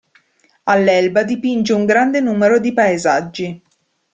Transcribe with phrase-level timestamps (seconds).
[0.63, 3.61] All’Elba dipinge un grande numero di paesaggi.